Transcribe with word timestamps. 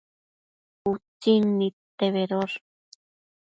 Utsin 0.91 1.45
nidte 1.59 2.11
bedosh 2.17 2.59